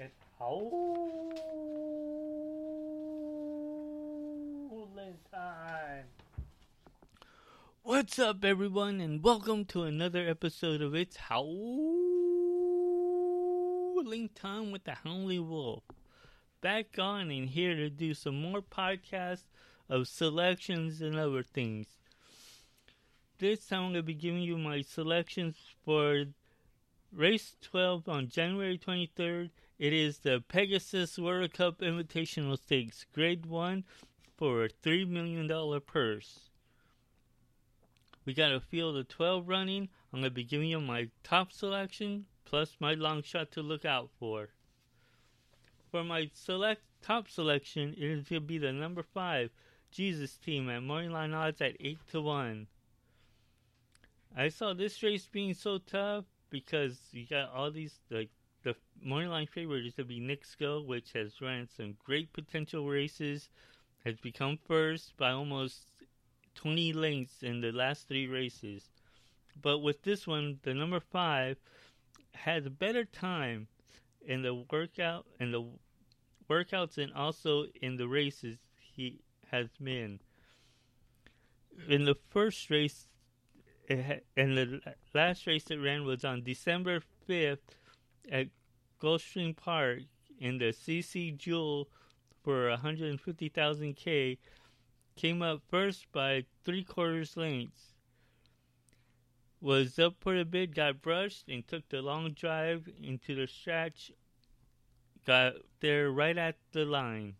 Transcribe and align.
It's 0.00 0.14
howling 0.38 1.32
time. 5.32 6.04
What's 7.82 8.20
up, 8.20 8.44
everyone, 8.44 9.00
and 9.00 9.20
welcome 9.20 9.64
to 9.64 9.82
another 9.82 10.28
episode 10.28 10.82
of 10.82 10.94
It's 10.94 11.16
Howling 11.16 11.48
Time 14.36 14.70
with 14.70 14.84
the 14.84 14.94
Howling 15.02 15.50
Wolf. 15.50 15.82
Back 16.60 16.96
on 16.96 17.32
and 17.32 17.48
here 17.48 17.74
to 17.74 17.90
do 17.90 18.14
some 18.14 18.40
more 18.40 18.62
podcasts 18.62 19.50
of 19.88 20.06
selections 20.06 21.02
and 21.02 21.16
other 21.16 21.42
things. 21.42 21.88
This 23.40 23.66
time 23.66 23.78
I'm 23.78 23.84
going 23.86 23.94
to 23.94 24.02
be 24.04 24.14
giving 24.14 24.42
you 24.42 24.58
my 24.58 24.82
selections 24.82 25.56
for 25.84 26.26
race 27.12 27.56
12 27.62 28.08
on 28.08 28.28
January 28.28 28.78
23rd 28.78 29.50
it 29.78 29.92
is 29.92 30.18
the 30.18 30.42
Pegasus 30.48 31.18
World 31.18 31.52
Cup 31.52 31.78
Invitational 31.78 32.58
Stakes, 32.58 33.06
Grade 33.14 33.46
1, 33.46 33.84
for 34.36 34.64
a 34.64 34.68
$3 34.68 35.08
million 35.08 35.80
purse. 35.86 36.50
We 38.24 38.34
got 38.34 38.52
a 38.52 38.60
field 38.60 38.96
of 38.96 39.08
12 39.08 39.48
running. 39.48 39.88
I'm 40.12 40.20
going 40.20 40.24
to 40.24 40.30
be 40.30 40.42
giving 40.42 40.68
you 40.68 40.80
my 40.80 41.08
top 41.22 41.52
selection, 41.52 42.26
plus 42.44 42.76
my 42.80 42.94
long 42.94 43.22
shot 43.22 43.52
to 43.52 43.62
look 43.62 43.84
out 43.84 44.10
for. 44.18 44.48
For 45.90 46.02
my 46.02 46.28
select 46.34 46.82
top 47.00 47.28
selection, 47.28 47.94
it 47.96 48.02
is 48.02 48.28
going 48.28 48.42
to 48.42 48.46
be 48.46 48.58
the 48.58 48.72
number 48.72 49.02
5 49.02 49.50
Jesus' 49.90 50.36
Team 50.36 50.68
at 50.68 50.82
morning 50.82 51.10
line 51.10 51.32
odds 51.32 51.60
at 51.60 51.76
8 51.80 51.98
to 52.10 52.20
1. 52.20 52.66
I 54.36 54.48
saw 54.48 54.74
this 54.74 55.02
race 55.02 55.28
being 55.30 55.54
so 55.54 55.78
tough 55.78 56.24
because 56.50 56.98
you 57.12 57.26
got 57.26 57.52
all 57.52 57.70
these 57.70 57.98
like 58.10 58.30
the 58.62 58.74
moneyline 59.04 59.48
favorite 59.48 59.86
is 59.86 59.94
to 59.94 60.04
be 60.04 60.20
Knicks 60.20 60.54
Go, 60.54 60.80
which 60.80 61.12
has 61.12 61.40
ran 61.40 61.68
some 61.68 61.96
great 62.04 62.32
potential 62.32 62.86
races, 62.88 63.48
has 64.04 64.16
become 64.16 64.58
first 64.66 65.16
by 65.16 65.30
almost 65.30 65.86
20 66.54 66.92
lengths 66.92 67.42
in 67.42 67.60
the 67.60 67.72
last 67.72 68.08
three 68.08 68.26
races. 68.26 68.90
But 69.60 69.78
with 69.78 70.02
this 70.02 70.26
one, 70.26 70.58
the 70.62 70.74
number 70.74 71.00
five 71.00 71.56
has 72.34 72.66
a 72.66 72.70
better 72.70 73.04
time 73.04 73.68
in 74.26 74.42
the 74.42 74.54
workout 74.54 75.26
and 75.40 75.52
the 75.52 75.64
workouts 76.48 76.98
and 76.98 77.12
also 77.12 77.66
in 77.80 77.96
the 77.96 78.08
races 78.08 78.58
he 78.78 79.20
has 79.50 79.68
been. 79.82 80.20
In 81.88 82.04
the 82.04 82.16
first 82.30 82.70
race, 82.70 83.06
and 83.88 84.20
the 84.36 84.80
last 85.14 85.46
race 85.46 85.70
it 85.70 85.76
ran 85.76 86.04
was 86.04 86.24
on 86.24 86.42
December 86.42 87.02
5th 87.28 87.58
at 88.30 88.48
Gulfstream 89.00 89.56
Park 89.56 90.00
in 90.38 90.58
the 90.58 90.72
CC 90.72 91.36
Jewel 91.36 91.88
for 92.42 92.68
150,000 92.70 93.94
K 93.94 94.38
came 95.16 95.42
up 95.42 95.60
first 95.68 96.10
by 96.12 96.44
three 96.64 96.84
quarters 96.84 97.36
lengths. 97.36 97.94
Was 99.60 99.98
up 99.98 100.14
for 100.20 100.36
a 100.36 100.44
bit, 100.44 100.74
got 100.74 101.02
brushed, 101.02 101.48
and 101.48 101.66
took 101.66 101.88
the 101.88 102.00
long 102.00 102.32
drive 102.32 102.88
into 103.02 103.34
the 103.34 103.48
stretch. 103.48 104.12
Got 105.26 105.54
there 105.80 106.10
right 106.12 106.38
at 106.38 106.56
the 106.72 106.84
line. 106.84 107.34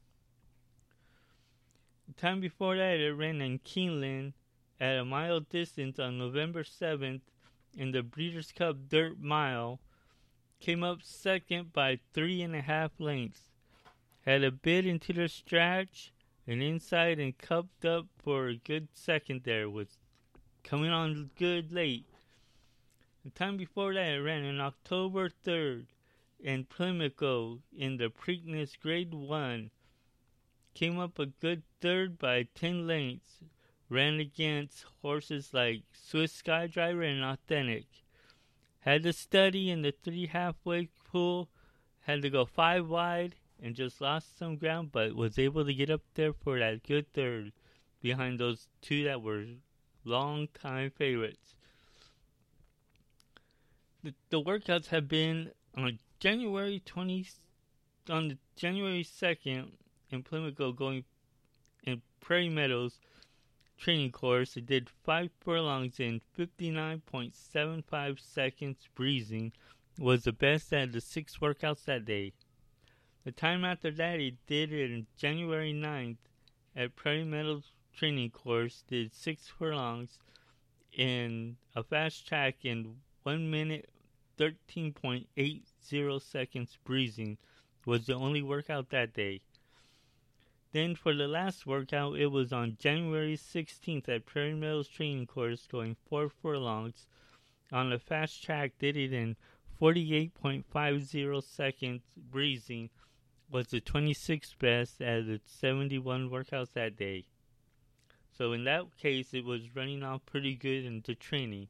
The 2.09 2.14
time 2.14 2.41
before 2.41 2.77
that, 2.77 2.98
it 2.98 3.12
ran 3.12 3.41
in 3.41 3.61
Keeneland 3.61 4.33
at 4.81 4.98
a 4.98 5.05
mile 5.05 5.41
distance 5.41 5.98
on 5.98 6.19
November 6.19 6.64
7th 6.64 7.20
in 7.77 7.92
the 7.92 8.03
Breeders' 8.03 8.50
Cup 8.50 8.89
Dirt 8.89 9.20
Mile 9.20 9.78
came 10.60 10.82
up 10.82 11.02
second 11.02 11.72
by 11.72 11.98
three 12.12 12.42
and 12.42 12.54
a 12.54 12.60
half 12.60 12.92
lengths. 12.98 13.50
Had 14.22 14.42
a 14.42 14.50
bit 14.50 14.86
into 14.86 15.12
the 15.12 15.28
stretch 15.28 16.12
and 16.46 16.62
inside 16.62 17.19
and 17.19 17.38
cupped 17.38 17.84
up 17.84 18.06
for 18.19 18.48
a 18.48 18.56
good 18.56 18.88
second 18.92 19.42
there. 19.44 19.70
Was 19.70 19.98
coming 20.64 20.91
on 20.91 21.30
good 21.36 21.72
late. 21.72 22.06
The 23.24 23.30
time 23.30 23.56
before 23.56 23.94
that, 23.94 24.12
it 24.12 24.22
ran 24.22 24.44
on 24.44 24.60
October 24.60 25.28
3rd 25.28 25.86
in 26.41 26.64
Pimlico 26.64 27.60
in 27.76 27.97
the 27.97 28.08
Preakness 28.08 28.78
Grade 28.80 29.12
1. 29.12 29.70
Came 30.74 30.98
up 30.98 31.18
a 31.18 31.26
good 31.26 31.62
third 31.80 32.18
by 32.18 32.48
10 32.54 32.86
lengths. 32.86 33.42
Ran 33.88 34.20
against 34.20 34.84
horses 35.02 35.52
like 35.52 35.82
Swiss 35.92 36.42
Skydiver 36.42 37.10
and 37.10 37.24
Authentic. 37.24 37.86
Had 38.88 39.03
to 39.03 39.12
study 39.12 39.71
in 39.71 39.82
the 39.82 39.93
three 39.93 40.28
halfway 40.28 40.88
pool. 41.12 41.50
Had 42.06 42.22
to 42.22 42.31
go 42.31 42.47
five 42.47 42.88
wide 42.88 43.34
and 43.62 43.75
just 43.75 44.00
lost 44.00 44.38
some 44.38 44.56
ground, 44.56 44.93
but 44.93 45.15
was 45.15 45.38
able 45.38 45.66
to 45.66 45.75
get 45.75 45.91
up 45.91 46.00
there 46.15 46.32
for 46.32 46.59
that 46.59 46.84
good 46.84 47.12
third 47.12 47.53
behind 48.00 48.41
those 48.41 48.66
two 48.81 49.04
that 49.04 49.21
were 49.21 49.44
long 50.06 50.48
time 50.54 50.88
favorites. 50.88 51.54
The, 54.03 54.15
the 54.31 54.41
workouts 54.41 54.87
have 54.87 55.06
been 55.06 55.50
on 55.77 55.98
January 56.19 56.81
20 56.87 57.27
on 58.09 58.38
January 58.56 59.04
2nd 59.04 59.72
in 60.10 60.22
Plymouth 60.22 60.56
going 60.56 61.04
in 61.84 62.00
Prairie 62.21 62.48
Meadows 62.48 63.00
training 63.78 64.12
course. 64.12 64.56
It 64.56 64.66
did 64.66 64.91
five 65.05 65.31
furlongs 65.41 66.00
in 66.00 66.21
59.75 66.37 68.21
seconds 68.21 68.89
breezing, 68.94 69.53
was 69.99 70.25
the 70.25 70.33
best 70.33 70.72
at 70.72 70.93
the 70.93 71.00
six 71.00 71.39
workouts 71.39 71.84
that 71.84 72.05
day. 72.05 72.33
The 73.25 73.33
time 73.33 73.65
after 73.65 73.91
that, 73.93 74.21
he 74.21 74.37
did 74.47 74.72
it 74.72 74.93
on 74.93 75.06
January 75.16 75.72
9th 75.72 76.16
at 76.77 76.97
Prairie 76.97 77.25
Meadows 77.25 77.72
training 77.94 78.31
course, 78.31 78.84
did 78.87 79.12
six 79.15 79.49
furlongs 79.49 80.19
in 80.93 81.56
a 81.75 81.83
fast 81.83 82.27
track 82.27 82.65
in 82.65 82.97
1 83.25 83.50
minute 83.50 83.91
13.80 84.39 86.22
seconds 86.22 86.78
breezing, 86.84 87.37
was 87.84 88.06
the 88.06 88.15
only 88.15 88.43
workout 88.43 88.91
that 88.91 89.12
day. 89.12 89.41
Then 90.72 90.94
for 90.94 91.14
the 91.14 91.26
last 91.26 91.66
workout, 91.66 92.18
it 92.18 92.26
was 92.26 92.52
on 92.52 92.76
January 92.78 93.36
16th 93.36 94.08
at 94.08 94.26
Prairie 94.26 94.54
Meadows 94.54 94.88
Training 94.88 95.26
Course, 95.26 95.66
going 95.66 95.96
four 96.08 96.28
furlongs. 96.28 97.06
On 97.72 97.90
the 97.90 97.98
fast 97.98 98.42
track, 98.42 98.72
did 98.78 98.96
it 98.96 99.12
in 99.12 99.36
48.50 99.80 101.42
seconds, 101.42 102.02
breezing, 102.16 102.90
was 103.50 103.68
the 103.68 103.80
26th 103.80 104.58
best 104.58 105.00
at 105.00 105.26
the 105.26 105.40
71 105.46 106.28
workouts 106.28 106.72
that 106.74 106.96
day. 106.96 107.24
So 108.36 108.52
in 108.52 108.64
that 108.64 108.84
case, 108.98 109.32
it 109.32 109.44
was 109.44 109.74
running 109.74 110.02
off 110.02 110.26
pretty 110.26 110.54
good 110.54 110.84
into 110.84 111.14
training. 111.14 111.68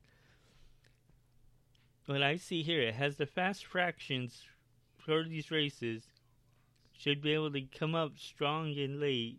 What 2.06 2.22
I 2.22 2.36
see 2.36 2.62
here, 2.62 2.80
it 2.80 2.94
has 2.94 3.16
the 3.16 3.26
fast 3.26 3.64
fractions 3.64 4.42
for 4.98 5.22
these 5.22 5.50
races 5.50 6.04
should 6.98 7.22
be 7.22 7.32
able 7.32 7.52
to 7.52 7.62
come 7.62 7.94
up 7.94 8.18
strong 8.18 8.76
and 8.76 8.98
late 8.98 9.38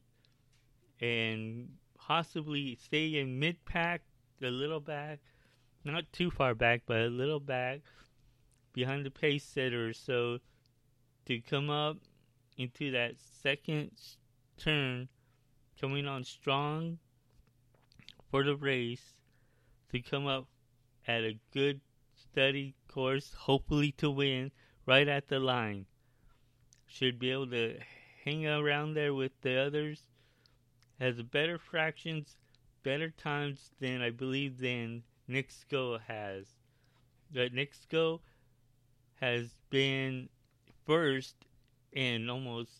and 1.01 1.67
possibly 1.97 2.77
stay 2.81 3.19
in 3.19 3.37
mid 3.37 3.63
pack, 3.65 4.01
a 4.41 4.47
little 4.49 4.79
back, 4.79 5.19
not 5.83 6.05
too 6.13 6.31
far 6.31 6.55
back, 6.55 6.83
but 6.85 7.01
a 7.01 7.09
little 7.09 7.41
back 7.41 7.81
behind 8.71 9.05
the 9.05 9.11
pace 9.11 9.43
setter. 9.43 9.91
So 9.91 10.39
to 11.25 11.41
come 11.41 11.69
up 11.69 11.97
into 12.57 12.91
that 12.91 13.15
second 13.43 13.91
turn, 14.57 15.09
coming 15.79 16.07
on 16.07 16.23
strong 16.23 16.97
for 18.31 18.45
the 18.45 18.55
race, 18.55 19.15
to 19.91 19.99
come 20.01 20.27
up 20.27 20.47
at 21.05 21.23
a 21.23 21.37
good, 21.51 21.81
steady 22.15 22.75
course, 22.87 23.33
hopefully 23.37 23.91
to 23.97 24.09
win 24.09 24.51
right 24.85 25.09
at 25.09 25.27
the 25.27 25.39
line 25.39 25.85
should 26.89 27.19
be 27.19 27.31
able 27.31 27.47
to 27.47 27.77
hang 28.25 28.45
around 28.47 28.95
there 28.95 29.13
with 29.13 29.31
the 29.41 29.57
others. 29.57 30.01
Has 30.99 31.21
better 31.21 31.57
fractions, 31.57 32.35
better 32.83 33.11
times 33.11 33.71
than 33.79 34.01
I 34.01 34.09
believe 34.09 34.57
than 34.57 35.03
Go 35.69 35.97
has. 36.07 36.47
But 37.31 37.51
Go 37.89 38.21
has 39.21 39.55
been 39.69 40.27
first 40.85 41.35
in 41.93 42.29
almost 42.29 42.71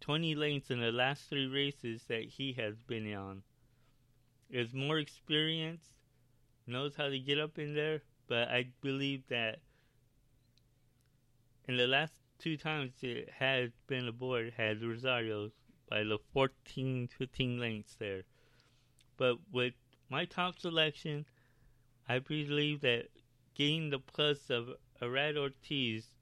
20 0.00 0.34
lanes 0.34 0.70
in 0.70 0.80
the 0.80 0.90
last 0.90 1.28
three 1.28 1.46
races 1.46 2.02
that 2.08 2.24
he 2.24 2.54
has 2.54 2.82
been 2.82 3.12
on. 3.14 3.42
Is 4.50 4.74
more 4.74 4.98
experienced, 4.98 5.92
knows 6.66 6.96
how 6.96 7.08
to 7.08 7.18
get 7.18 7.38
up 7.38 7.58
in 7.58 7.74
there, 7.74 8.02
but 8.26 8.48
I 8.48 8.68
believe 8.80 9.22
that 9.28 9.60
in 11.68 11.76
the 11.76 11.86
last 11.86 12.12
two 12.42 12.56
times 12.56 12.90
it 13.02 13.30
has 13.38 13.70
been 13.86 14.08
aboard 14.08 14.52
had 14.56 14.82
Rosario 14.82 15.52
by 15.88 16.02
the 16.02 16.18
14, 16.32 17.08
15 17.16 17.60
lengths 17.60 17.94
there. 18.00 18.22
But 19.16 19.36
with 19.52 19.74
my 20.10 20.24
top 20.24 20.58
selection, 20.58 21.24
I 22.08 22.18
believe 22.18 22.80
that 22.80 23.10
getting 23.54 23.90
the 23.90 24.00
plus 24.00 24.50
of 24.50 24.70
Irad 25.00 25.36
Ortiz 25.36 26.14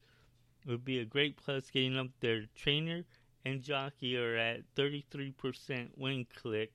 would 0.67 0.85
be 0.85 0.99
a 0.99 1.07
great 1.07 1.39
plus 1.39 1.71
getting 1.71 1.97
up 1.97 2.09
their 2.21 2.45
trainer 2.55 3.05
and 3.47 3.63
jockey 3.63 4.19
are 4.19 4.37
at 4.37 4.75
33% 4.77 5.89
win 5.97 6.27
click. 6.37 6.73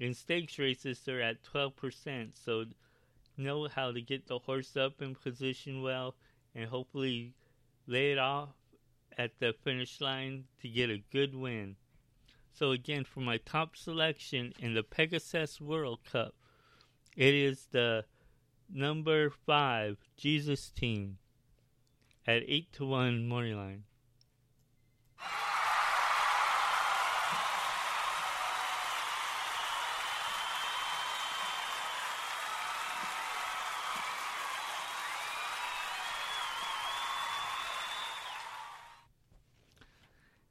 In 0.00 0.14
stakes 0.14 0.58
races, 0.58 1.00
they're 1.04 1.20
at 1.20 1.42
12%, 1.42 2.30
so 2.32 2.64
know 3.36 3.68
how 3.68 3.92
to 3.92 4.00
get 4.00 4.26
the 4.26 4.38
horse 4.38 4.74
up 4.74 5.02
in 5.02 5.14
position 5.14 5.82
well 5.82 6.14
and 6.54 6.70
hopefully 6.70 7.34
lay 7.88 8.12
it 8.12 8.18
off 8.18 8.50
at 9.16 9.32
the 9.40 9.52
finish 9.64 10.00
line 10.00 10.44
to 10.60 10.68
get 10.68 10.90
a 10.90 11.02
good 11.10 11.34
win. 11.34 11.74
So, 12.52 12.70
again, 12.70 13.04
for 13.04 13.20
my 13.20 13.38
top 13.38 13.76
selection 13.76 14.52
in 14.60 14.74
the 14.74 14.82
Pegasus 14.82 15.60
World 15.60 16.00
Cup, 16.10 16.34
it 17.16 17.34
is 17.34 17.66
the 17.70 18.04
number 18.68 19.30
five 19.30 19.96
Jesus' 20.16 20.70
Team 20.70 21.18
at 22.26 22.42
8 22.46 22.72
to 22.74 22.86
1 22.86 23.26
money 23.26 23.54
line. 23.54 23.84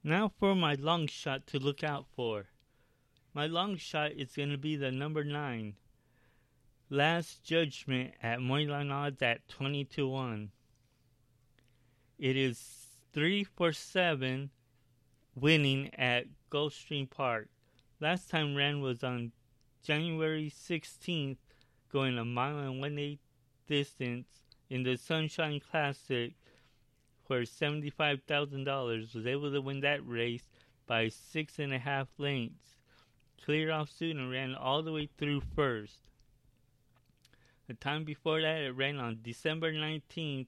Now 0.08 0.32
for 0.40 0.56
my 0.56 0.76
long 0.76 1.08
shot 1.08 1.48
to 1.48 1.60
look 1.60 1.84
out 1.84 2.06
for. 2.16 2.46
My 3.34 3.46
long 3.46 3.76
shot 3.76 4.14
is 4.14 4.38
going 4.38 4.52
to 4.52 4.58
be 4.58 4.78
the 4.78 4.90
number 4.90 5.26
9. 5.26 5.76
Last 6.90 7.44
Judgment 7.44 8.14
at 8.24 8.40
morning 8.40 8.70
line 8.70 8.90
odds 8.90 9.22
at 9.22 9.46
20 9.50 9.84
to 9.84 10.08
1. 10.08 10.52
It 12.20 12.38
is 12.38 12.88
3 13.12 13.44
for 13.44 13.74
7 13.74 14.50
winning 15.36 15.94
at 15.96 16.28
Gulfstream 16.50 17.10
Park. 17.10 17.50
Last 18.00 18.30
time 18.30 18.56
ran 18.56 18.80
was 18.80 19.04
on 19.04 19.34
January 19.84 20.50
16th, 20.50 21.36
going 21.92 22.18
a 22.18 22.24
mile 22.24 22.60
and 22.60 22.80
one 22.80 22.98
eighth 22.98 23.20
distance 23.68 24.28
in 24.70 24.84
the 24.84 24.96
Sunshine 24.96 25.60
Classic 25.60 26.34
for 27.28 27.42
$75,000 27.42 29.14
was 29.14 29.28
able 29.28 29.52
to 29.52 29.62
win 29.62 29.82
that 29.82 30.08
race 30.08 30.44
by 30.88 31.10
six 31.10 31.60
and 31.60 31.74
a 31.74 31.80
half 31.80 32.08
lengths. 32.18 32.78
Cleared 33.44 33.70
off 33.70 33.90
soon 33.92 34.18
and 34.18 34.32
ran 34.32 34.56
all 34.56 34.82
the 34.82 34.94
way 34.94 35.10
through 35.18 35.42
first. 35.56 36.00
The 37.68 37.74
time 37.74 38.06
before 38.06 38.42
that, 38.42 38.62
it 38.62 38.72
ran 38.72 38.98
on 38.98 39.20
December 39.22 39.74
19th 39.74 40.48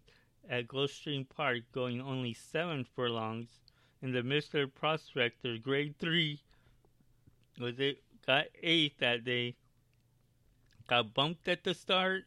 at 0.50 0.68
Gulfstream 0.68 1.28
Park, 1.28 1.64
going 1.74 2.02
only 2.02 2.34
seven 2.34 2.86
furlongs. 2.96 3.60
And 4.02 4.16
the 4.16 4.22
Mr. 4.22 4.74
Prospector 4.74 5.58
Grade 5.58 5.96
3 6.00 6.40
was 7.60 7.80
it 7.80 8.02
got 8.26 8.46
eighth 8.64 9.00
that 9.00 9.26
day. 9.26 9.56
Got 10.88 11.14
bumped 11.14 11.48
at 11.50 11.66
the 11.66 11.74
start, 11.74 12.24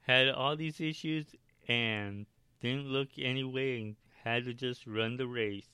had 0.00 0.30
all 0.30 0.56
these 0.56 0.80
issues, 0.80 1.26
and 1.68 2.26
didn't 2.60 2.86
look 2.86 3.08
anyway 3.18 3.80
and 3.80 3.96
had 4.24 4.44
to 4.44 4.54
just 4.54 4.86
run 4.86 5.16
the 5.16 5.26
race. 5.26 5.68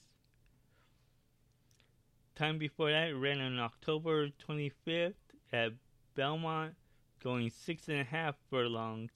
Time 2.35 2.57
before 2.57 2.91
that, 2.91 3.15
ran 3.15 3.39
on 3.39 3.59
October 3.59 4.29
25th 4.47 5.13
at 5.53 5.71
Belmont, 6.15 6.73
going 7.23 7.49
six 7.49 7.87
and 7.87 8.01
a 8.01 8.03
half 8.03 8.35
furlongs, 8.49 9.11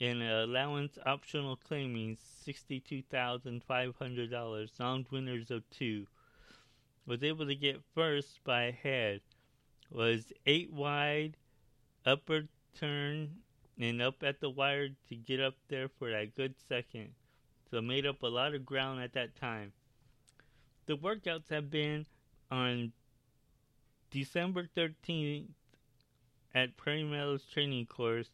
and 0.00 0.22
allowance 0.22 0.96
optional 1.06 1.56
claiming 1.56 2.18
$62,500, 2.46 4.70
non 4.78 5.06
winners 5.10 5.50
of 5.50 5.62
two. 5.70 6.06
Was 7.06 7.22
able 7.22 7.46
to 7.46 7.54
get 7.54 7.80
first 7.94 8.40
by 8.44 8.64
a 8.64 8.72
head. 8.72 9.22
Was 9.90 10.30
eight 10.44 10.70
wide, 10.70 11.38
upper 12.04 12.42
turn 12.78 13.36
and 13.78 14.02
up 14.02 14.22
at 14.22 14.40
the 14.40 14.50
wire 14.50 14.88
to 15.08 15.14
get 15.14 15.40
up 15.40 15.54
there 15.68 15.88
for 15.88 16.10
that 16.10 16.34
good 16.34 16.54
second. 16.68 17.10
So 17.70 17.80
made 17.80 18.06
up 18.06 18.22
a 18.22 18.26
lot 18.26 18.54
of 18.54 18.66
ground 18.66 19.02
at 19.02 19.12
that 19.12 19.36
time. 19.36 19.72
The 20.86 20.96
workouts 20.96 21.50
have 21.50 21.70
been 21.70 22.06
on 22.50 22.92
December 24.10 24.68
13th 24.76 25.48
at 26.54 26.76
Prairie 26.76 27.04
Meadows 27.04 27.44
training 27.44 27.86
course. 27.86 28.30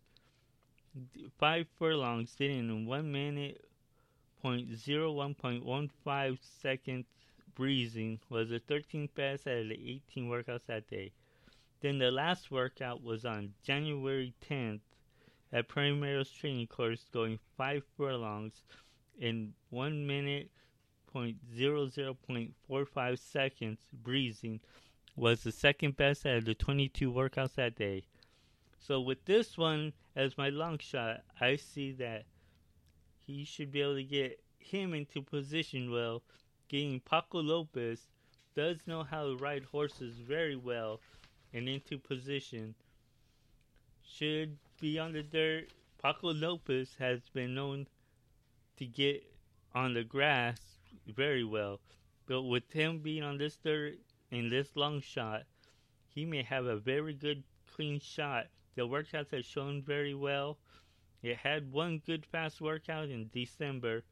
Five 1.38 1.66
furlongs 1.78 2.34
did 2.36 2.52
in 2.52 2.86
one 2.86 3.10
minute 3.10 3.64
point 4.40 4.76
zero 4.76 5.10
one 5.10 5.34
point 5.34 5.64
one 5.64 5.90
five 6.04 6.38
seconds 6.62 7.06
breezing 7.54 8.20
was 8.28 8.50
the 8.50 8.60
13th 8.60 9.08
best 9.14 9.46
out 9.46 9.58
of 9.58 9.68
the 9.68 10.00
18 10.08 10.28
workouts 10.28 10.66
that 10.66 10.88
day. 10.88 11.12
Then 11.80 11.98
the 11.98 12.10
last 12.10 12.50
workout 12.50 13.02
was 13.02 13.24
on 13.24 13.54
January 13.62 14.34
10th 14.48 14.80
at 15.54 15.68
Prairie 15.68 15.94
Meadows 15.94 16.30
training 16.30 16.66
course 16.66 17.06
going 17.12 17.38
five 17.56 17.84
furlongs 17.96 18.62
in 19.20 19.54
one 19.70 20.04
minute 20.04 20.50
point 21.10 21.36
zero 21.56 21.88
zero 21.88 22.14
point 22.26 22.52
four 22.66 22.84
five 22.84 23.20
seconds 23.20 23.78
breezing 24.02 24.58
was 25.14 25.44
the 25.44 25.52
second 25.52 25.96
best 25.96 26.26
out 26.26 26.38
of 26.38 26.44
the 26.44 26.54
22 26.54 27.12
workouts 27.12 27.54
that 27.54 27.76
day. 27.76 28.02
So 28.80 29.00
with 29.00 29.24
this 29.26 29.56
one 29.56 29.92
as 30.16 30.36
my 30.36 30.48
long 30.48 30.78
shot, 30.78 31.22
I 31.40 31.54
see 31.54 31.92
that 31.92 32.24
he 33.24 33.44
should 33.44 33.70
be 33.70 33.80
able 33.80 33.94
to 33.94 34.02
get 34.02 34.40
him 34.58 34.92
into 34.92 35.22
position 35.22 35.92
well. 35.92 36.22
Getting 36.68 36.98
Paco 36.98 37.40
Lopez 37.40 38.08
does 38.56 38.78
know 38.86 39.04
how 39.04 39.24
to 39.28 39.36
ride 39.36 39.64
horses 39.64 40.16
very 40.16 40.56
well 40.56 41.00
and 41.52 41.68
into 41.68 41.96
position. 41.96 42.74
Should 44.06 44.58
be 44.80 44.98
on 44.98 45.12
the 45.12 45.22
dirt. 45.22 45.72
Paco 46.00 46.32
Lopez 46.32 46.94
has 46.98 47.20
been 47.30 47.54
known 47.54 47.88
to 48.76 48.86
get 48.86 49.24
on 49.74 49.94
the 49.94 50.04
grass 50.04 50.60
very 51.06 51.44
well, 51.44 51.80
but 52.26 52.42
with 52.42 52.70
him 52.70 52.98
being 52.98 53.22
on 53.22 53.38
this 53.38 53.56
dirt 53.56 53.98
in 54.30 54.50
this 54.50 54.76
long 54.76 55.00
shot, 55.00 55.44
he 56.08 56.24
may 56.24 56.42
have 56.42 56.66
a 56.66 56.76
very 56.76 57.14
good 57.14 57.42
clean 57.66 57.98
shot. 57.98 58.48
The 58.74 58.82
workouts 58.82 59.30
have 59.32 59.44
shown 59.44 59.82
very 59.82 60.14
well. 60.14 60.58
It 61.22 61.38
had 61.38 61.72
one 61.72 62.02
good 62.04 62.26
fast 62.26 62.60
workout 62.60 63.08
in 63.08 63.30
December 63.32 64.04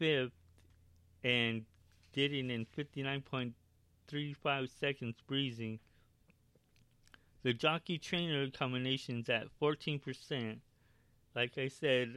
5th 0.00 0.30
and 1.24 1.64
did 2.12 2.32
it 2.32 2.48
in 2.50 2.66
59.35 2.76 4.68
seconds 4.78 5.16
breezing 5.26 5.80
the 7.42 7.52
jockey 7.52 7.98
trainer 7.98 8.50
combination's 8.50 9.28
at 9.28 9.46
14%. 9.60 10.58
Like 11.34 11.56
I 11.56 11.68
said, 11.68 12.14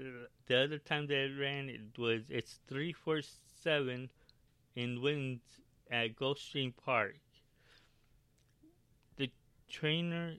the 0.48 0.64
other 0.64 0.80
time 0.80 1.08
that 1.08 1.26
it 1.26 1.40
ran, 1.40 1.70
it 1.70 1.98
was 1.98 2.22
it's 2.30 2.60
347 2.68 4.10
in 4.76 5.02
wins 5.02 5.42
at 5.92 6.16
Gulfstream 6.16 6.74
Park. 6.84 7.18
The 9.18 9.30
trainer 9.70 10.36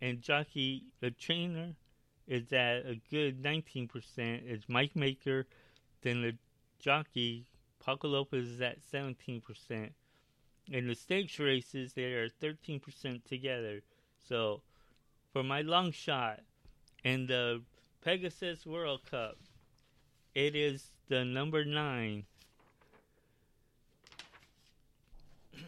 and 0.00 0.20
jockey, 0.20 0.92
the 1.00 1.10
trainer 1.12 1.74
is 2.26 2.52
at 2.52 2.84
a 2.86 3.00
good 3.10 3.42
19%. 3.42 3.88
It's 4.18 4.68
Mike 4.68 4.94
Maker. 4.94 5.46
Then 6.02 6.22
the 6.22 6.36
jockey, 6.78 7.46
Paco 7.84 8.08
Lopez, 8.08 8.48
is 8.48 8.60
at 8.60 8.78
17%. 8.92 9.90
In 10.68 10.86
the 10.86 10.94
stakes 10.94 11.38
races, 11.38 11.92
they 11.92 12.12
are 12.12 12.28
13% 12.28 13.24
together. 13.24 13.82
So, 14.28 14.62
for 15.32 15.42
my 15.42 15.62
long 15.62 15.90
shot 15.92 16.40
in 17.04 17.26
the 17.26 17.62
Pegasus 18.02 18.64
World 18.64 19.00
Cup, 19.10 19.36
it 20.34 20.54
is 20.54 20.90
the 21.08 21.24
number 21.24 21.64
nine. 21.64 22.24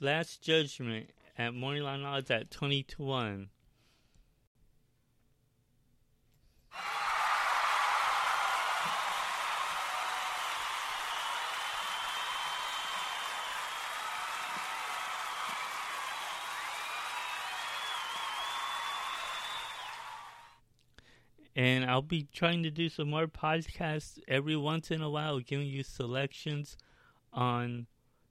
Last 0.00 0.42
Judgment 0.42 1.10
at 1.38 1.52
Morningline 1.52 2.04
odds 2.04 2.30
at 2.30 2.50
20 2.50 2.82
to 2.82 3.02
1. 3.02 3.48
And 21.56 21.84
I'll 21.84 22.02
be 22.02 22.26
trying 22.32 22.64
to 22.64 22.70
do 22.70 22.88
some 22.88 23.10
more 23.10 23.28
podcasts 23.28 24.18
every 24.26 24.56
once 24.56 24.90
in 24.90 25.02
a 25.02 25.10
while, 25.10 25.38
giving 25.38 25.68
you 25.68 25.84
selections 25.84 26.76
on 27.32 27.86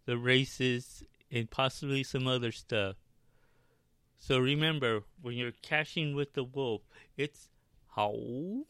the 0.06 0.18
races 0.18 1.04
and 1.32 1.50
possibly 1.50 2.04
some 2.04 2.28
other 2.28 2.52
stuff. 2.52 2.98
So 4.20 4.40
remember, 4.40 5.04
when 5.22 5.36
you're 5.36 5.54
cashing 5.62 6.16
with 6.16 6.34
the 6.34 6.44
wolf, 6.44 6.82
it's 7.18 7.50
howling 7.96 8.66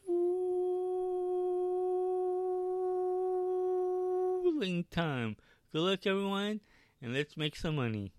time. 4.92 5.36
Good 5.72 5.82
luck, 5.82 6.06
everyone, 6.06 6.62
and 7.02 7.14
let's 7.14 7.36
make 7.38 7.56
some 7.56 7.76
money. 7.76 8.12